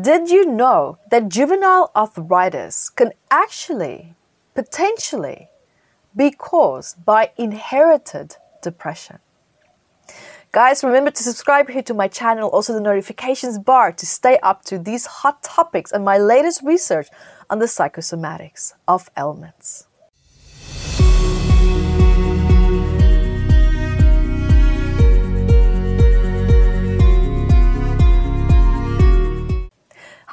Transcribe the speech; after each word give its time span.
Did 0.00 0.30
you 0.30 0.46
know 0.46 0.96
that 1.10 1.28
juvenile 1.28 1.90
arthritis 1.94 2.88
can 2.88 3.12
actually, 3.30 4.14
potentially, 4.54 5.50
be 6.16 6.30
caused 6.30 7.04
by 7.04 7.32
inherited 7.36 8.36
depression? 8.62 9.18
Guys, 10.50 10.82
remember 10.82 11.10
to 11.10 11.22
subscribe 11.22 11.68
here 11.68 11.82
to 11.82 11.92
my 11.92 12.08
channel, 12.08 12.48
also 12.48 12.72
the 12.72 12.80
notifications 12.80 13.58
bar 13.58 13.92
to 13.92 14.06
stay 14.06 14.38
up 14.42 14.64
to 14.64 14.78
these 14.78 15.04
hot 15.04 15.42
topics 15.42 15.92
and 15.92 16.02
my 16.02 16.16
latest 16.16 16.62
research 16.62 17.08
on 17.50 17.58
the 17.58 17.66
psychosomatics 17.66 18.72
of 18.88 19.10
ailments. 19.18 19.88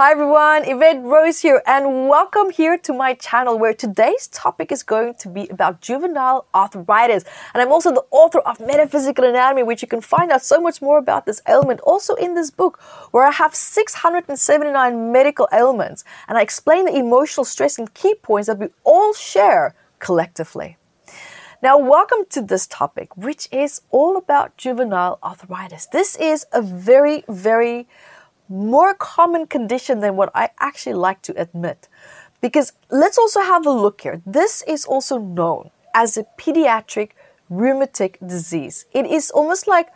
Hi 0.02 0.12
everyone, 0.12 0.64
Yvette 0.64 1.04
Rose 1.04 1.42
here, 1.42 1.62
and 1.68 2.08
welcome 2.08 2.52
here 2.52 2.78
to 2.78 2.94
my 2.94 3.16
channel 3.16 3.60
where 3.60 3.74
today's 3.74 4.28
topic 4.28 4.72
is 4.72 4.82
going 4.82 5.16
to 5.16 5.28
be 5.28 5.50
about 5.50 5.82
juvenile 5.82 6.46
arthritis. 6.56 7.26
And 7.54 7.62
I'm 7.62 7.70
also 7.70 7.92
the 7.92 8.06
author 8.10 8.40
of 8.40 8.62
Metaphysical 8.62 9.26
Anatomy, 9.26 9.64
which 9.64 9.82
you 9.82 9.90
can 9.90 10.00
find 10.00 10.32
out 10.32 10.42
so 10.42 10.62
much 10.62 10.82
more 10.82 11.00
about 11.00 11.26
this 11.26 11.42
ailment 11.50 11.82
also 11.82 12.16
in 12.16 12.34
this 12.34 12.50
book, 12.50 12.80
where 13.12 13.26
I 13.26 13.32
have 13.32 13.54
679 13.54 15.12
medical 15.12 15.50
ailments 15.52 16.06
and 16.30 16.38
I 16.38 16.44
explain 16.44 16.86
the 16.86 16.96
emotional 16.96 17.44
stress 17.44 17.78
and 17.78 17.94
key 17.94 18.16
points 18.16 18.48
that 18.48 18.58
we 18.58 18.70
all 18.86 19.14
share 19.14 19.76
collectively. 20.00 20.78
Now, 21.62 21.78
welcome 21.78 22.20
to 22.30 22.42
this 22.42 22.68
topic, 22.68 23.18
which 23.18 23.50
is 23.52 23.82
all 23.90 24.16
about 24.16 24.56
juvenile 24.56 25.20
arthritis. 25.22 25.88
This 25.88 26.16
is 26.16 26.46
a 26.54 26.62
very, 26.62 27.26
very 27.28 27.90
more 28.50 28.94
common 28.96 29.48
condition 29.48 30.00
than 30.00 30.16
what 30.16 30.32
I 30.34 30.50
actually 30.60 30.96
like 30.96 31.22
to 31.24 31.40
admit. 31.40 31.88
Because 32.42 32.74
let's 32.90 33.18
also 33.18 33.42
have 33.42 33.66
a 33.66 33.72
look 33.72 34.02
here. 34.02 34.22
This 34.26 34.64
is 34.68 34.86
also 34.86 35.18
known 35.18 35.70
as 35.94 36.18
a 36.18 36.26
pediatric 36.38 37.12
rheumatic 37.50 38.18
disease. 38.26 38.86
It 38.94 39.06
is 39.06 39.32
almost 39.32 39.68
like 39.68 39.90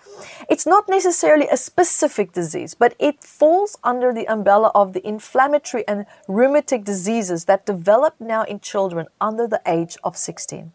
it's 0.50 0.66
not 0.66 0.90
necessarily 0.90 1.48
a 1.50 1.58
specific 1.58 2.34
disease, 2.34 2.74
but 2.74 2.96
it 3.00 3.24
falls 3.24 3.78
under 3.84 4.12
the 4.12 4.28
umbrella 4.28 4.72
of 4.74 4.94
the 4.94 5.08
inflammatory 5.08 5.88
and 5.88 6.06
rheumatic 6.28 6.84
diseases 6.84 7.46
that 7.46 7.66
develop 7.66 8.16
now 8.20 8.44
in 8.44 8.60
children 8.60 9.08
under 9.22 9.48
the 9.48 9.62
age 9.66 9.98
of 10.04 10.18
16. 10.18 10.72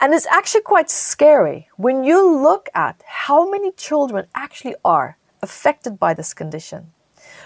And 0.00 0.14
it's 0.14 0.26
actually 0.26 0.62
quite 0.62 0.90
scary 0.90 1.68
when 1.76 2.04
you 2.04 2.42
look 2.42 2.68
at 2.74 3.02
how 3.06 3.50
many 3.50 3.70
children 3.72 4.26
actually 4.34 4.74
are 4.84 5.16
affected 5.46 5.98
by 6.04 6.12
this 6.14 6.34
condition. 6.34 6.80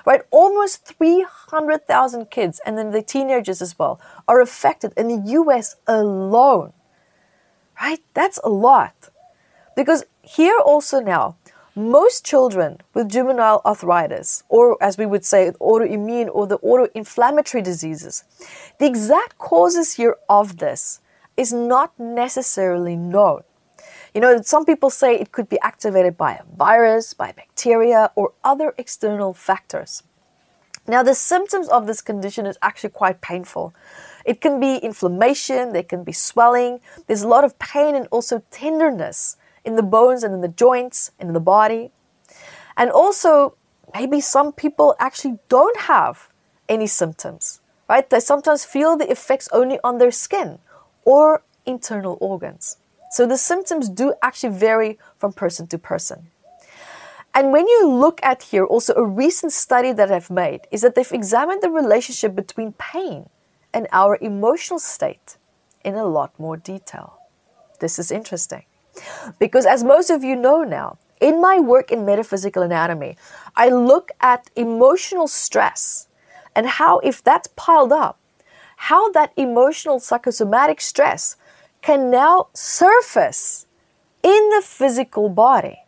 Right? 0.08 0.22
Almost 0.30 0.84
300,000 0.84 2.30
kids, 2.30 2.60
and 2.64 2.76
then 2.76 2.90
the 2.90 3.02
teenagers 3.02 3.60
as 3.66 3.78
well, 3.78 4.00
are 4.26 4.40
affected 4.40 4.92
in 4.96 5.06
the 5.08 5.20
US 5.40 5.76
alone. 5.86 6.72
Right? 7.80 8.02
That's 8.14 8.40
a 8.42 8.48
lot. 8.68 8.94
Because 9.76 10.04
here 10.22 10.58
also 10.72 11.00
now, 11.00 11.36
most 11.74 12.24
children 12.24 12.78
with 12.94 13.08
juvenile 13.16 13.62
arthritis, 13.64 14.42
or 14.48 14.76
as 14.82 14.98
we 14.98 15.06
would 15.06 15.24
say, 15.24 15.50
autoimmune 15.60 16.28
or 16.32 16.46
the 16.46 16.58
autoinflammatory 16.58 17.62
diseases, 17.62 18.24
the 18.78 18.86
exact 18.86 19.38
causes 19.38 19.94
here 19.94 20.16
of 20.28 20.58
this 20.58 21.00
is 21.36 21.52
not 21.52 21.98
necessarily 21.98 22.96
known. 22.96 23.42
You 24.14 24.20
know, 24.20 24.42
some 24.42 24.64
people 24.64 24.91
say 24.91 25.14
it 25.14 25.30
could 25.30 25.48
be 25.48 25.61
activated 25.61 26.16
by 26.16 26.34
a 26.34 26.44
virus, 26.56 27.14
by 27.14 27.30
bacteria, 27.33 28.11
or 28.17 28.33
other 28.42 28.75
external 28.77 29.34
factors. 29.34 30.02
Now, 30.89 31.05
the 31.05 31.14
symptoms 31.14 31.69
of 31.69 31.86
this 31.86 32.00
condition 32.00 32.47
is 32.47 32.58
actually 32.61 32.91
quite 32.91 33.20
painful. 33.20 33.72
It 34.25 34.41
can 34.41 34.58
be 34.58 34.77
inflammation, 34.77 35.72
there 35.72 35.84
can 35.84 36.02
be 36.02 36.12
swelling, 36.12 36.80
there's 37.07 37.23
a 37.23 37.29
lot 37.29 37.45
of 37.45 37.58
pain 37.61 37.95
and 37.95 38.08
also 38.11 38.42
tenderness 38.51 39.36
in 39.64 39.77
the 39.77 39.83
bones 39.83 40.24
and 40.24 40.34
in 40.34 40.40
the 40.40 40.48
joints 40.48 41.13
and 41.20 41.29
in 41.29 41.34
the 41.34 41.40
body. 41.40 41.92
And 42.77 42.90
also, 42.90 43.55
maybe 43.95 44.20
some 44.20 44.52
people 44.52 44.96
actually 44.98 45.39
don't 45.48 45.80
have 45.83 46.29
any 46.68 46.89
symptoms, 46.89 47.61
right? 47.89 48.08
They 48.08 48.20
sometimes 48.20 48.64
feel 48.64 48.96
the 48.96 49.11
effects 49.11 49.48
only 49.52 49.79
on 49.84 49.98
their 49.98 50.11
skin 50.11 50.58
or 51.05 51.45
internal 51.64 52.18
organs. 52.20 52.79
So 53.10 53.26
the 53.26 53.36
symptoms 53.36 53.88
do 53.88 54.14
actually 54.22 54.56
vary 54.56 54.98
from 55.18 55.32
person 55.32 55.66
to 55.68 55.78
person. 55.78 56.30
And 57.34 57.52
when 57.52 57.66
you 57.66 57.88
look 57.88 58.20
at 58.22 58.42
here, 58.44 58.64
also 58.64 58.94
a 58.94 59.04
recent 59.04 59.52
study 59.52 59.92
that 59.92 60.10
I've 60.10 60.30
made 60.30 60.62
is 60.70 60.82
that 60.82 60.94
they've 60.94 61.12
examined 61.12 61.62
the 61.62 61.70
relationship 61.70 62.34
between 62.34 62.72
pain 62.72 63.28
and 63.72 63.86
our 63.92 64.18
emotional 64.20 64.78
state 64.78 65.36
in 65.84 65.94
a 65.94 66.04
lot 66.04 66.38
more 66.38 66.56
detail. 66.56 67.18
This 67.80 67.98
is 67.98 68.10
interesting. 68.10 68.64
Because 69.38 69.66
as 69.66 69.84
most 69.84 70.10
of 70.10 70.24
you 70.24 70.36
know 70.36 70.62
now, 70.62 70.98
in 71.20 71.40
my 71.40 71.58
work 71.60 71.92
in 71.92 72.04
metaphysical 72.04 72.62
anatomy, 72.62 73.16
I 73.54 73.68
look 73.68 74.10
at 74.20 74.50
emotional 74.56 75.28
stress 75.28 76.08
and 76.56 76.66
how, 76.66 76.98
if 77.00 77.22
that's 77.22 77.48
piled 77.56 77.92
up, 77.92 78.18
how 78.77 79.10
that 79.12 79.32
emotional 79.36 80.00
psychosomatic 80.00 80.80
stress 80.80 81.36
can 81.83 82.11
now 82.11 82.48
surface 82.52 83.67
in 84.23 84.51
the 84.51 84.63
physical 84.64 85.29
body 85.29 85.80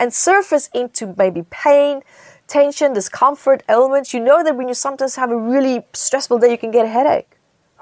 and 0.00 0.12
surface 0.12 0.70
into 0.74 1.14
maybe 1.16 1.44
pain, 1.50 2.02
tension, 2.46 2.92
discomfort, 2.92 3.62
ailments. 3.68 4.14
You 4.14 4.20
know 4.20 4.42
that 4.42 4.56
when 4.56 4.68
you 4.68 4.74
sometimes 4.74 5.16
have 5.16 5.30
a 5.30 5.36
really 5.36 5.84
stressful 5.92 6.38
day, 6.38 6.50
you 6.50 6.58
can 6.58 6.70
get 6.70 6.84
a 6.84 6.88
headache, 6.88 7.30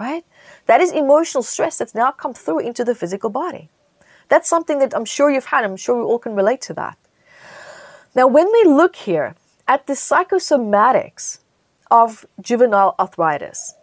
right? 0.00 0.24
That 0.66 0.80
is 0.80 0.92
emotional 0.92 1.42
stress 1.42 1.78
that's 1.78 1.94
now 1.94 2.10
come 2.10 2.34
through 2.34 2.60
into 2.60 2.84
the 2.84 2.94
physical 2.94 3.30
body. 3.30 3.68
That's 4.28 4.48
something 4.48 4.80
that 4.80 4.94
I'm 4.94 5.04
sure 5.04 5.30
you've 5.30 5.46
had. 5.46 5.64
I'm 5.64 5.76
sure 5.76 5.96
we 5.96 6.02
all 6.02 6.18
can 6.18 6.34
relate 6.34 6.60
to 6.62 6.74
that. 6.74 6.98
Now, 8.14 8.26
when 8.26 8.50
we 8.50 8.64
look 8.64 8.96
here 8.96 9.36
at 9.68 9.86
the 9.86 9.92
psychosomatics 9.92 11.38
of 11.90 12.26
juvenile 12.40 12.94
arthritis, 12.98 13.74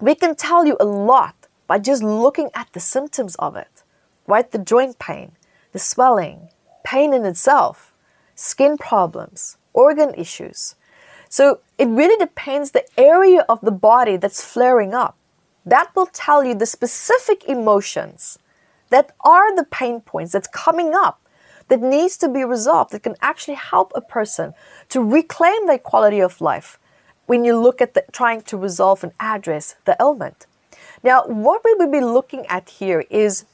we 0.00 0.14
can 0.14 0.34
tell 0.34 0.66
you 0.66 0.76
a 0.78 0.84
lot 0.84 1.35
by 1.66 1.78
just 1.78 2.02
looking 2.02 2.50
at 2.54 2.68
the 2.72 2.80
symptoms 2.80 3.34
of 3.36 3.56
it, 3.56 3.82
right? 4.26 4.50
The 4.50 4.58
joint 4.58 4.98
pain, 4.98 5.32
the 5.72 5.78
swelling, 5.78 6.48
pain 6.84 7.12
in 7.12 7.24
itself, 7.24 7.92
skin 8.34 8.76
problems, 8.78 9.56
organ 9.72 10.14
issues. 10.14 10.74
So 11.28 11.60
it 11.78 11.88
really 11.88 12.16
depends 12.16 12.70
the 12.70 12.86
area 12.98 13.44
of 13.48 13.60
the 13.60 13.72
body 13.72 14.16
that's 14.16 14.44
flaring 14.44 14.94
up. 14.94 15.16
That 15.64 15.90
will 15.96 16.06
tell 16.06 16.44
you 16.44 16.54
the 16.54 16.66
specific 16.66 17.44
emotions 17.44 18.38
that 18.90 19.12
are 19.20 19.54
the 19.54 19.64
pain 19.64 20.00
points 20.00 20.32
that's 20.32 20.48
coming 20.48 20.94
up 20.94 21.20
that 21.68 21.80
needs 21.80 22.16
to 22.18 22.28
be 22.28 22.44
resolved 22.44 22.92
that 22.92 23.02
can 23.02 23.16
actually 23.20 23.54
help 23.54 23.92
a 23.94 24.00
person 24.00 24.54
to 24.88 25.02
reclaim 25.02 25.66
their 25.66 25.78
quality 25.78 26.20
of 26.20 26.40
life 26.40 26.78
when 27.26 27.44
you 27.44 27.58
look 27.58 27.80
at 27.80 27.94
the, 27.94 28.04
trying 28.12 28.40
to 28.42 28.56
resolve 28.56 29.02
and 29.02 29.12
address 29.18 29.74
the 29.84 29.96
ailment. 30.00 30.46
Now, 31.06 31.22
what 31.24 31.62
we 31.64 31.72
will 31.74 31.88
be 31.88 32.00
looking 32.00 32.46
at 32.46 32.68
here 32.68 33.04
is, 33.10 33.44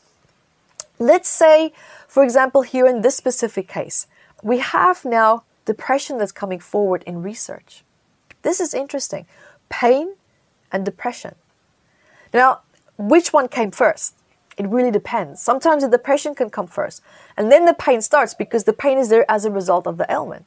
let's 0.98 1.28
say, 1.28 1.74
for 2.08 2.24
example, 2.24 2.62
here 2.62 2.86
in 2.86 3.02
this 3.02 3.14
specific 3.14 3.68
case, 3.68 4.06
we 4.42 4.60
have 4.60 5.04
now 5.04 5.44
depression 5.66 6.16
that's 6.16 6.32
coming 6.32 6.60
forward 6.60 7.04
in 7.06 7.22
research. 7.22 7.84
This 8.40 8.58
is 8.58 8.72
interesting. 8.72 9.26
Pain 9.68 10.14
and 10.72 10.82
depression. 10.82 11.34
Now, 12.32 12.60
which 12.96 13.34
one 13.34 13.48
came 13.48 13.70
first? 13.70 14.14
It 14.56 14.66
really 14.66 14.90
depends. 14.90 15.42
Sometimes 15.42 15.82
the 15.82 15.90
depression 15.90 16.34
can 16.34 16.48
come 16.48 16.66
first, 16.66 17.02
and 17.36 17.52
then 17.52 17.66
the 17.66 17.74
pain 17.74 18.00
starts 18.00 18.32
because 18.32 18.64
the 18.64 18.72
pain 18.72 18.96
is 18.96 19.10
there 19.10 19.30
as 19.30 19.44
a 19.44 19.50
result 19.50 19.86
of 19.86 19.98
the 19.98 20.10
ailment. 20.10 20.46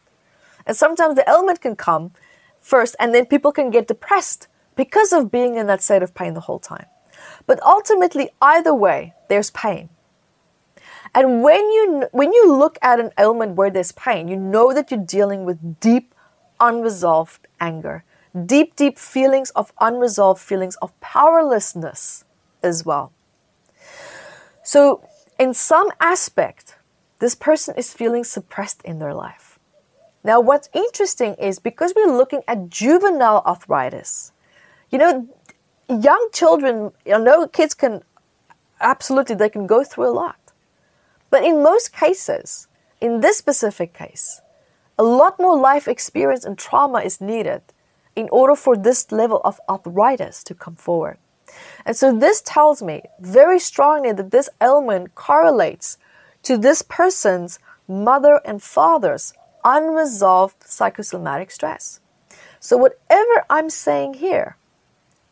And 0.66 0.76
sometimes 0.76 1.14
the 1.14 1.30
ailment 1.30 1.62
can 1.62 1.76
come 1.76 2.14
first, 2.62 2.96
and 3.00 3.14
then 3.14 3.28
people 3.28 3.52
can 3.52 3.70
get 3.70 3.88
depressed 3.88 4.48
because 4.76 5.14
of 5.14 5.30
being 5.30 5.54
in 5.54 5.68
that 5.68 5.84
state 5.84 6.02
of 6.02 6.16
pain 6.16 6.34
the 6.34 6.48
whole 6.50 6.58
time. 6.58 6.88
But 7.48 7.62
ultimately, 7.64 8.30
either 8.42 8.74
way, 8.74 9.14
there's 9.30 9.52
pain. 9.52 9.90
And 11.14 11.44
when 11.44 11.62
you, 11.72 12.08
when 12.12 12.34
you 12.34 12.52
look 12.52 12.78
at 12.82 13.00
an 13.00 13.12
ailment 13.18 13.56
where 13.56 13.70
there's 13.70 13.92
pain, 13.92 14.28
you 14.28 14.36
know 14.36 14.74
that 14.74 14.92
you're 14.92 15.00
dealing 15.00 15.46
with 15.46 15.80
deep, 15.80 16.14
unresolved 16.60 17.48
anger, 17.60 18.04
deep, 18.46 18.76
deep 18.76 18.98
feelings 18.98 19.50
of 19.52 19.72
unresolved 19.80 20.42
feelings 20.42 20.76
of 20.82 21.00
powerlessness 21.00 22.26
as 22.62 22.86
well. 22.86 23.14
So, 24.64 25.08
in 25.40 25.54
some 25.54 25.92
aspect, 26.00 26.76
this 27.20 27.36
person 27.36 27.76
is 27.78 27.94
feeling 27.94 28.24
suppressed 28.24 28.82
in 28.84 29.00
their 29.00 29.14
life. 29.14 29.60
Now, 30.24 30.40
what's 30.40 30.70
interesting 30.74 31.36
is 31.36 31.60
because 31.60 31.94
we're 31.96 32.12
looking 32.12 32.42
at 32.48 32.70
juvenile 32.70 33.44
arthritis, 33.46 34.32
you 34.90 34.98
know, 34.98 35.30
young 35.90 36.30
children, 36.34 36.92
you 37.06 37.20
know, 37.20 37.48
kids 37.48 37.74
can 37.74 38.02
absolutely, 38.82 39.36
they 39.36 39.50
can 39.50 39.68
go 39.68 39.84
through 39.84 40.10
a 40.10 40.14
lot. 40.14 40.40
But 41.30 41.44
in 41.44 41.64
most 41.64 41.94
cases, 41.94 42.68
in 43.02 43.22
this 43.22 43.38
specific 43.38 43.94
case, 43.94 44.42
a 44.98 45.04
lot 45.04 45.40
more 45.40 45.58
life 45.58 45.88
experience 45.88 46.46
and 46.46 46.58
trauma 46.58 47.00
is 47.00 47.20
needed 47.20 47.62
in 48.16 48.30
order 48.32 48.56
for 48.56 48.78
this 48.78 49.12
level 49.12 49.42
of 49.44 49.60
arthritis 49.68 50.44
to 50.46 50.54
come 50.54 50.76
forward. 50.76 51.18
And 51.86 51.96
so 51.96 52.18
this 52.18 52.42
tells 52.42 52.82
me 52.82 53.04
very 53.20 53.60
strongly 53.60 54.14
that 54.14 54.32
this 54.32 54.50
ailment 54.62 55.16
correlates 55.16 55.98
to 56.44 56.58
this 56.58 56.82
person's 56.82 57.60
mother 57.88 58.42
and 58.46 58.62
father's 58.62 59.34
unresolved 59.64 60.64
psychosomatic 60.64 61.52
stress. 61.52 62.00
So 62.60 62.78
whatever 62.78 63.46
I'm 63.50 63.70
saying 63.70 64.16
here 64.16 64.58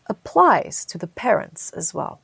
applies 0.08 0.86
to 0.86 0.98
the 0.98 1.08
parents 1.08 1.72
as 1.72 1.94
well. 1.94 2.20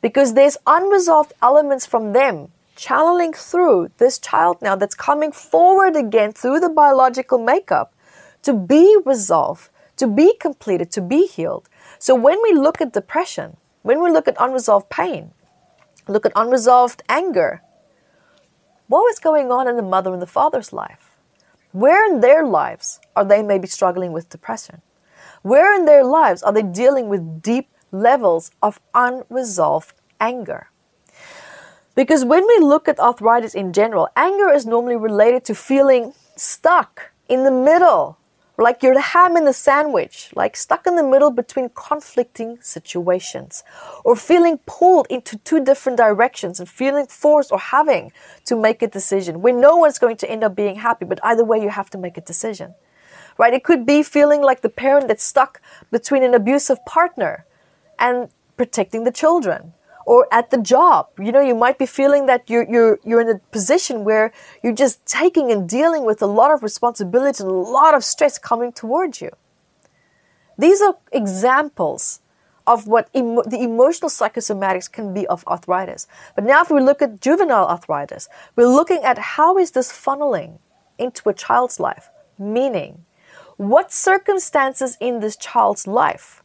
Because 0.00 0.34
there's 0.34 0.56
unresolved 0.66 1.32
elements 1.42 1.86
from 1.86 2.12
them 2.12 2.52
channeling 2.76 3.32
through 3.32 3.90
this 3.98 4.18
child 4.18 4.60
now 4.60 4.76
that's 4.76 4.94
coming 4.94 5.32
forward 5.32 5.96
again 5.96 6.32
through 6.32 6.60
the 6.60 6.68
biological 6.68 7.38
makeup 7.38 7.94
to 8.42 8.52
be 8.52 8.96
resolved, 9.04 9.70
to 9.96 10.06
be 10.06 10.34
completed, 10.38 10.90
to 10.92 11.00
be 11.00 11.26
healed. 11.26 11.68
So 11.98 12.14
when 12.14 12.38
we 12.42 12.52
look 12.52 12.80
at 12.80 12.92
depression, 12.92 13.56
when 13.82 14.02
we 14.02 14.10
look 14.10 14.28
at 14.28 14.36
unresolved 14.38 14.90
pain, 14.90 15.32
look 16.06 16.26
at 16.26 16.32
unresolved 16.36 17.02
anger, 17.08 17.62
what 18.88 19.00
was 19.00 19.18
going 19.18 19.50
on 19.50 19.66
in 19.66 19.76
the 19.76 19.82
mother 19.82 20.12
and 20.12 20.22
the 20.22 20.26
father's 20.26 20.72
life? 20.72 21.16
Where 21.72 22.06
in 22.08 22.20
their 22.20 22.46
lives 22.46 23.00
are 23.16 23.24
they 23.24 23.42
maybe 23.42 23.66
struggling 23.66 24.12
with 24.12 24.30
depression? 24.30 24.82
Where 25.42 25.74
in 25.74 25.84
their 25.84 26.04
lives 26.04 26.42
are 26.42 26.52
they 26.52 26.62
dealing 26.62 27.08
with 27.08 27.42
deep 27.42 27.68
levels 27.92 28.50
of 28.62 28.80
unresolved 28.94 29.94
anger? 30.20 30.68
Because 31.94 32.24
when 32.24 32.46
we 32.46 32.58
look 32.58 32.88
at 32.88 33.00
arthritis 33.00 33.54
in 33.54 33.72
general, 33.72 34.08
anger 34.16 34.50
is 34.50 34.66
normally 34.66 34.96
related 34.96 35.44
to 35.46 35.54
feeling 35.54 36.12
stuck 36.36 37.12
in 37.28 37.44
the 37.44 37.50
middle 37.50 38.18
like 38.58 38.82
you're 38.82 38.94
the 38.94 39.00
ham 39.00 39.36
in 39.36 39.44
the 39.44 39.52
sandwich, 39.52 40.30
like 40.34 40.56
stuck 40.56 40.86
in 40.86 40.96
the 40.96 41.02
middle 41.02 41.30
between 41.30 41.68
conflicting 41.74 42.58
situations, 42.62 43.62
or 44.04 44.16
feeling 44.16 44.58
pulled 44.66 45.06
into 45.10 45.36
two 45.38 45.62
different 45.62 45.98
directions 45.98 46.58
and 46.58 46.68
feeling 46.68 47.06
forced 47.06 47.52
or 47.52 47.58
having 47.58 48.12
to 48.46 48.56
make 48.56 48.80
a 48.80 48.86
decision 48.86 49.42
where 49.42 49.52
no 49.52 49.76
one's 49.76 49.98
going 49.98 50.16
to 50.16 50.30
end 50.30 50.42
up 50.42 50.56
being 50.56 50.76
happy, 50.76 51.04
but 51.04 51.20
either 51.22 51.44
way, 51.44 51.62
you 51.62 51.68
have 51.68 51.90
to 51.90 51.98
make 51.98 52.16
a 52.16 52.22
decision. 52.22 52.74
Right? 53.38 53.54
It 53.54 53.64
could 53.64 53.86
be 53.86 54.02
feeling 54.02 54.42
like 54.42 54.62
the 54.62 54.68
parent 54.68 55.08
that's 55.08 55.24
stuck 55.24 55.60
between 55.90 56.22
an 56.22 56.34
abusive 56.34 56.84
partner 56.84 57.44
and 57.98 58.28
protecting 58.56 59.04
the 59.04 59.12
children 59.12 59.72
or 60.06 60.28
at 60.32 60.50
the 60.50 60.58
job. 60.58 61.08
You 61.18 61.32
know, 61.32 61.40
you 61.40 61.54
might 61.54 61.78
be 61.78 61.86
feeling 61.86 62.26
that 62.26 62.48
you're, 62.48 62.66
you're, 62.70 62.98
you're 63.04 63.20
in 63.20 63.28
a 63.28 63.38
position 63.50 64.04
where 64.04 64.32
you're 64.62 64.72
just 64.72 65.04
taking 65.04 65.50
and 65.50 65.68
dealing 65.68 66.04
with 66.04 66.22
a 66.22 66.26
lot 66.26 66.52
of 66.52 66.62
responsibility 66.62 67.42
and 67.42 67.50
a 67.50 67.54
lot 67.54 67.94
of 67.94 68.04
stress 68.04 68.38
coming 68.38 68.72
towards 68.72 69.20
you. 69.20 69.30
These 70.56 70.80
are 70.80 70.96
examples 71.12 72.20
of 72.66 72.86
what 72.86 73.08
emo- 73.14 73.42
the 73.44 73.62
emotional 73.62 74.08
psychosomatics 74.08 74.90
can 74.90 75.14
be 75.14 75.26
of 75.26 75.46
arthritis. 75.46 76.06
But 76.34 76.44
now 76.44 76.62
if 76.62 76.70
we 76.70 76.80
look 76.80 77.02
at 77.02 77.20
juvenile 77.20 77.66
arthritis, 77.66 78.28
we're 78.54 78.68
looking 78.68 79.02
at 79.04 79.18
how 79.18 79.58
is 79.58 79.72
this 79.72 79.92
funneling 79.92 80.58
into 80.98 81.28
a 81.28 81.34
child's 81.34 81.78
life? 81.78 82.10
Meaning, 82.38 83.04
what 83.56 83.92
circumstances 83.92 84.96
in 85.00 85.20
this 85.20 85.36
child's 85.36 85.86
life 85.86 86.42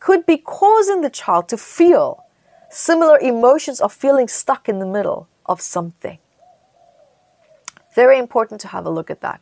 could 0.00 0.26
be 0.26 0.36
causing 0.36 1.00
the 1.00 1.10
child 1.10 1.48
to 1.48 1.56
feel 1.56 2.24
similar 2.70 3.18
emotions 3.18 3.80
of 3.80 3.92
feeling 3.92 4.26
stuck 4.26 4.68
in 4.68 4.78
the 4.78 4.86
middle 4.86 5.28
of 5.46 5.60
something. 5.60 6.18
Very 7.94 8.18
important 8.18 8.60
to 8.62 8.68
have 8.68 8.86
a 8.86 8.90
look 8.90 9.10
at 9.10 9.20
that. 9.20 9.40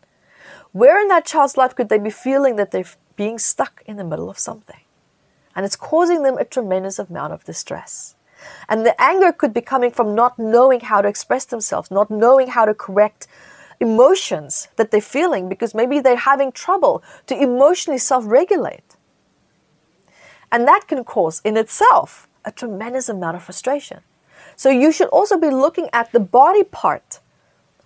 Where 0.72 1.00
in 1.00 1.08
that 1.08 1.24
child's 1.24 1.56
life 1.56 1.74
could 1.74 1.88
they 1.88 1.98
be 1.98 2.10
feeling 2.10 2.56
that 2.56 2.70
they're 2.70 2.84
being 3.16 3.38
stuck 3.38 3.82
in 3.86 3.96
the 3.96 4.04
middle 4.04 4.28
of 4.28 4.38
something? 4.38 4.80
And 5.54 5.64
it's 5.64 5.76
causing 5.76 6.22
them 6.22 6.38
a 6.38 6.44
tremendous 6.44 6.98
amount 6.98 7.32
of 7.32 7.44
distress. 7.44 8.16
And 8.68 8.84
the 8.84 9.00
anger 9.00 9.32
could 9.32 9.52
be 9.52 9.60
coming 9.60 9.90
from 9.90 10.14
not 10.14 10.38
knowing 10.38 10.80
how 10.80 11.00
to 11.02 11.08
express 11.08 11.44
themselves, 11.44 11.90
not 11.90 12.10
knowing 12.10 12.48
how 12.48 12.64
to 12.64 12.74
correct 12.74 13.26
emotions 13.80 14.68
that 14.76 14.90
they're 14.90 15.00
feeling 15.00 15.48
because 15.48 15.74
maybe 15.74 16.00
they're 16.00 16.16
having 16.16 16.52
trouble 16.52 17.02
to 17.26 17.40
emotionally 17.40 17.98
self 17.98 18.24
regulate. 18.26 18.96
And 20.52 20.66
that 20.68 20.84
can 20.86 21.04
cause 21.04 21.40
in 21.44 21.56
itself 21.56 22.28
a 22.44 22.52
tremendous 22.52 23.08
amount 23.08 23.36
of 23.36 23.42
frustration. 23.42 24.00
So 24.56 24.68
you 24.68 24.92
should 24.92 25.08
also 25.08 25.38
be 25.38 25.50
looking 25.50 25.88
at 25.92 26.12
the 26.12 26.20
body 26.20 26.64
part 26.64 27.20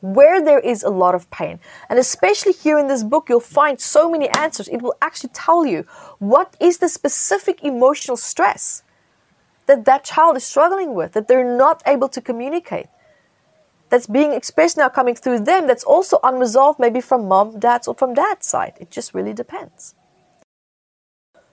where 0.01 0.45
there 0.45 0.59
is 0.59 0.83
a 0.83 0.91
lot 0.91 1.15
of 1.15 1.31
pain. 1.31 1.59
And 1.89 1.99
especially 1.99 2.53
here 2.53 2.79
in 2.79 2.89
this 2.89 3.03
book, 3.03 3.29
you'll 3.29 3.41
find 3.41 3.81
so 3.81 4.11
many 4.11 4.29
answers. 4.29 4.69
It 4.69 4.83
will 4.83 4.95
actually 5.01 5.31
tell 5.33 5.65
you 5.65 5.87
what 6.19 6.57
is 6.61 6.79
the 6.79 6.89
specific 6.89 7.65
emotional 7.65 8.17
stress 8.17 8.83
that 9.67 9.87
that 9.87 10.05
child 10.05 10.37
is 10.37 10.45
struggling 10.45 10.95
with, 10.95 11.13
that 11.13 11.27
they're 11.27 11.57
not 11.57 11.83
able 11.87 12.09
to 12.11 12.21
communicate. 12.21 12.89
That's 13.91 14.07
being 14.07 14.33
expressed 14.33 14.77
now 14.77 14.89
coming 14.89 15.15
through 15.15 15.41
them, 15.41 15.67
that's 15.67 15.85
also 15.85 16.19
unresolved, 16.23 16.81
maybe 16.81 17.01
from 17.01 17.29
mom, 17.29 17.59
dad's, 17.59 17.87
or 17.87 17.95
from 17.95 18.15
dad's 18.15 18.47
side. 18.47 18.75
It 18.81 18.91
just 18.91 19.15
really 19.15 19.33
depends. 19.33 19.95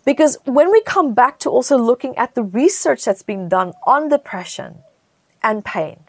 Because 0.05 0.37
when 0.45 0.71
we 0.71 0.81
come 0.81 1.13
back 1.13 1.37
to 1.39 1.49
also 1.49 1.77
looking 1.77 2.17
at 2.17 2.33
the 2.33 2.43
research 2.43 3.05
that's 3.05 3.21
been 3.21 3.47
done 3.47 3.73
on 3.85 4.09
depression 4.09 4.79
and 5.43 5.63
pain, 5.63 5.99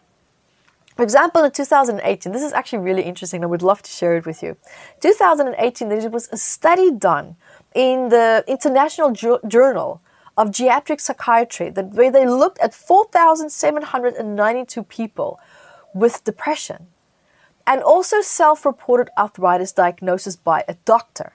for 0.96 1.02
example, 1.02 1.42
in 1.42 1.50
2018, 1.50 2.32
this 2.32 2.42
is 2.42 2.52
actually 2.52 2.80
really 2.80 3.02
interesting. 3.02 3.42
I 3.42 3.46
would 3.46 3.62
love 3.62 3.82
to 3.82 3.90
share 3.90 4.16
it 4.16 4.26
with 4.26 4.42
you. 4.42 4.56
2018, 5.00 5.88
there 5.88 6.10
was 6.10 6.28
a 6.30 6.36
study 6.36 6.90
done 6.90 7.36
in 7.74 8.10
the 8.10 8.44
International 8.46 9.10
Journal 9.10 10.02
of 10.36 10.50
Geriatric 10.50 11.00
Psychiatry 11.00 11.70
that 11.70 11.92
where 11.92 12.10
they 12.10 12.26
looked 12.26 12.58
at 12.60 12.74
4,792 12.74 14.82
people 14.84 15.40
with 15.94 16.24
depression 16.24 16.86
and 17.66 17.82
also 17.82 18.20
self-reported 18.20 19.10
arthritis 19.16 19.72
diagnosis 19.72 20.36
by 20.36 20.64
a 20.66 20.74
doctor. 20.84 21.34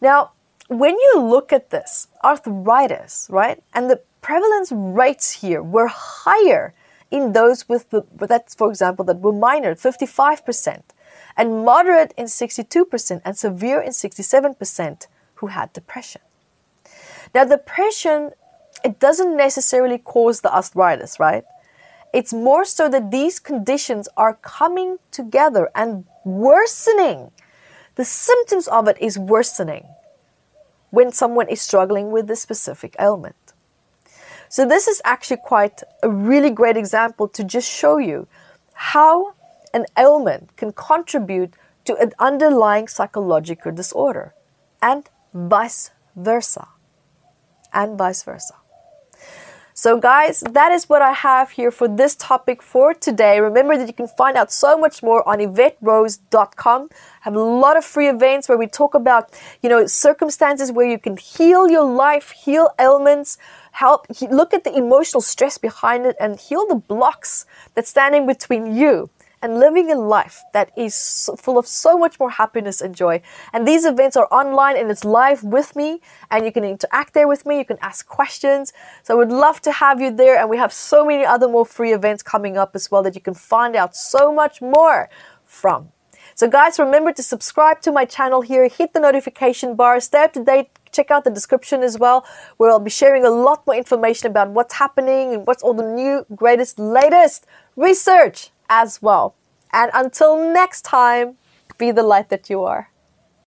Now, 0.00 0.32
when 0.68 0.96
you 0.96 1.20
look 1.20 1.52
at 1.52 1.70
this, 1.70 2.08
arthritis, 2.22 3.26
right, 3.30 3.62
and 3.74 3.90
the 3.90 4.00
prevalence 4.20 4.70
rates 4.70 5.32
here 5.32 5.62
were 5.62 5.88
higher 5.88 6.74
in 7.10 7.32
those 7.32 7.68
with 7.68 7.90
the, 7.90 8.04
that, 8.18 8.54
for 8.56 8.68
example, 8.68 9.04
that 9.06 9.20
were 9.20 9.32
minor, 9.32 9.74
55%, 9.74 10.82
and 11.36 11.64
moderate 11.64 12.12
in 12.16 12.26
62%, 12.26 13.22
and 13.24 13.36
severe 13.36 13.80
in 13.80 13.90
67% 13.90 15.06
who 15.36 15.46
had 15.48 15.72
depression. 15.72 16.20
Now, 17.34 17.44
depression, 17.44 18.32
it 18.84 18.98
doesn't 18.98 19.36
necessarily 19.36 19.98
cause 19.98 20.42
the 20.42 20.54
arthritis, 20.54 21.18
right? 21.18 21.44
It's 22.12 22.32
more 22.32 22.64
so 22.64 22.88
that 22.88 23.10
these 23.10 23.38
conditions 23.38 24.08
are 24.16 24.34
coming 24.34 24.98
together 25.10 25.70
and 25.74 26.04
worsening. 26.24 27.30
The 27.96 28.04
symptoms 28.04 28.68
of 28.68 28.88
it 28.88 28.96
is 29.00 29.18
worsening 29.18 29.86
when 30.90 31.12
someone 31.12 31.48
is 31.48 31.60
struggling 31.60 32.10
with 32.10 32.26
this 32.26 32.40
specific 32.40 32.96
ailment. 32.98 33.36
So, 34.48 34.66
this 34.66 34.88
is 34.88 35.02
actually 35.04 35.40
quite 35.44 35.82
a 36.02 36.08
really 36.08 36.50
great 36.50 36.76
example 36.76 37.28
to 37.28 37.44
just 37.44 37.70
show 37.70 37.98
you 37.98 38.26
how 38.72 39.34
an 39.74 39.84
ailment 39.98 40.56
can 40.56 40.72
contribute 40.72 41.52
to 41.84 41.96
an 41.96 42.12
underlying 42.18 42.88
psychological 42.88 43.72
disorder 43.72 44.34
and 44.80 45.08
vice 45.34 45.90
versa. 46.16 46.68
And 47.72 47.98
vice 47.98 48.22
versa. 48.22 48.54
So, 49.80 49.96
guys, 49.96 50.40
that 50.40 50.72
is 50.72 50.88
what 50.88 51.02
I 51.02 51.12
have 51.12 51.50
here 51.50 51.70
for 51.70 51.86
this 51.86 52.16
topic 52.16 52.64
for 52.64 52.92
today. 52.92 53.38
Remember 53.38 53.78
that 53.78 53.86
you 53.86 53.92
can 53.92 54.08
find 54.08 54.36
out 54.36 54.50
so 54.50 54.76
much 54.76 55.04
more 55.04 55.22
on 55.28 55.38
YvetteRose.com. 55.38 56.88
I 56.90 56.96
have 57.20 57.36
a 57.36 57.40
lot 57.40 57.76
of 57.76 57.84
free 57.84 58.08
events 58.08 58.48
where 58.48 58.58
we 58.58 58.66
talk 58.66 58.94
about, 58.96 59.30
you 59.62 59.68
know, 59.68 59.86
circumstances 59.86 60.72
where 60.72 60.90
you 60.90 60.98
can 60.98 61.16
heal 61.16 61.70
your 61.70 61.84
life, 61.84 62.32
heal 62.32 62.70
ailments, 62.80 63.38
help 63.70 64.08
look 64.32 64.52
at 64.52 64.64
the 64.64 64.76
emotional 64.76 65.20
stress 65.20 65.58
behind 65.58 66.06
it, 66.06 66.16
and 66.18 66.40
heal 66.40 66.66
the 66.66 66.74
blocks 66.74 67.46
that's 67.76 67.88
standing 67.88 68.26
between 68.26 68.74
you 68.74 69.08
and 69.42 69.58
living 69.58 69.90
a 69.90 69.94
life 69.94 70.42
that 70.52 70.70
is 70.76 71.30
full 71.36 71.58
of 71.58 71.66
so 71.66 71.96
much 71.96 72.18
more 72.18 72.30
happiness 72.30 72.80
and 72.80 72.94
joy. 72.94 73.22
And 73.52 73.66
these 73.66 73.84
events 73.84 74.16
are 74.16 74.26
online 74.32 74.76
and 74.76 74.90
it's 74.90 75.04
live 75.04 75.42
with 75.44 75.76
me, 75.76 76.00
and 76.30 76.44
you 76.44 76.52
can 76.52 76.64
interact 76.64 77.14
there 77.14 77.28
with 77.28 77.46
me. 77.46 77.58
You 77.58 77.64
can 77.64 77.78
ask 77.80 78.06
questions. 78.06 78.72
So 79.02 79.14
I 79.14 79.16
would 79.18 79.32
love 79.32 79.60
to 79.62 79.72
have 79.72 80.00
you 80.00 80.10
there. 80.10 80.38
And 80.38 80.50
we 80.50 80.56
have 80.56 80.72
so 80.72 81.04
many 81.04 81.24
other 81.24 81.48
more 81.48 81.66
free 81.66 81.92
events 81.92 82.22
coming 82.22 82.56
up 82.56 82.74
as 82.74 82.90
well 82.90 83.02
that 83.02 83.14
you 83.14 83.20
can 83.20 83.34
find 83.34 83.76
out 83.76 83.94
so 83.94 84.32
much 84.32 84.60
more 84.60 85.08
from. 85.44 85.92
So, 86.34 86.48
guys, 86.48 86.78
remember 86.78 87.12
to 87.12 87.22
subscribe 87.22 87.80
to 87.80 87.90
my 87.90 88.04
channel 88.04 88.42
here, 88.42 88.68
hit 88.68 88.92
the 88.92 89.00
notification 89.00 89.74
bar, 89.74 89.98
stay 89.98 90.22
up 90.22 90.32
to 90.34 90.44
date 90.44 90.70
check 90.92 91.10
out 91.10 91.24
the 91.24 91.30
description 91.30 91.82
as 91.82 91.98
well, 91.98 92.26
where 92.56 92.70
I'll 92.70 92.80
be 92.80 92.90
sharing 92.90 93.24
a 93.24 93.30
lot 93.30 93.66
more 93.66 93.76
information 93.76 94.30
about 94.30 94.50
what's 94.50 94.74
happening 94.74 95.34
and 95.34 95.46
what's 95.46 95.62
all 95.62 95.74
the 95.74 95.84
new, 95.84 96.24
greatest, 96.34 96.78
latest 96.78 97.46
research 97.76 98.50
as 98.68 99.02
well. 99.02 99.34
And 99.72 99.90
until 99.94 100.36
next 100.52 100.82
time, 100.82 101.36
Be 101.78 101.92
the 101.92 102.02
light 102.02 102.28
that 102.30 102.50
you 102.50 102.64
are. 102.64 102.90